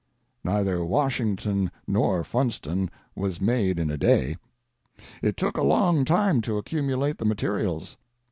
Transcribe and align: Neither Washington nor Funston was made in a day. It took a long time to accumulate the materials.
Neither 0.43 0.83
Washington 0.83 1.69
nor 1.85 2.23
Funston 2.23 2.89
was 3.15 3.39
made 3.39 3.77
in 3.77 3.91
a 3.91 3.99
day. 3.99 4.37
It 5.21 5.37
took 5.37 5.57
a 5.57 5.63
long 5.63 6.05
time 6.05 6.41
to 6.41 6.57
accumulate 6.57 7.19
the 7.19 7.25
materials. 7.25 7.97